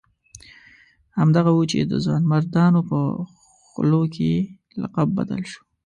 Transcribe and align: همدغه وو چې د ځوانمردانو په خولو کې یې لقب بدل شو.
همدغه 1.17 1.51
وو 1.53 1.69
چې 1.71 1.77
د 1.91 1.93
ځوانمردانو 2.05 2.79
په 2.89 2.99
خولو 3.71 4.01
کې 4.15 4.25
یې 4.33 4.41
لقب 4.81 5.07
بدل 5.17 5.41
شو. 5.51 5.61